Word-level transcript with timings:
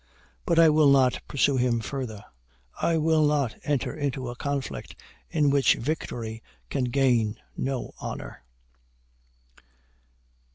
But 0.47 0.57
I 0.57 0.67
will 0.67 0.89
not 0.89 1.21
pursue 1.27 1.57
him 1.57 1.79
further. 1.79 2.25
I 2.81 2.97
will 2.97 3.23
not 3.23 3.55
enter 3.63 3.93
into 3.95 4.29
a 4.29 4.35
conflict 4.35 4.99
in 5.29 5.51
which 5.51 5.75
victory 5.75 6.41
can 6.71 6.85
gain 6.85 7.39
no 7.55 7.93
honor." 8.01 8.43